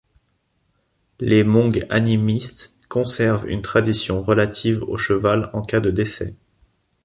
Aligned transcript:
Les 1.19 1.43
Hmong 1.43 1.85
animistes 1.91 2.79
conservent 2.89 3.45
une 3.47 3.61
tradition 3.61 4.23
relative 4.23 4.81
au 4.81 4.97
cheval 4.97 5.51
en 5.53 5.61
cas 5.61 5.79
de 5.79 5.91
décès. 5.91 6.35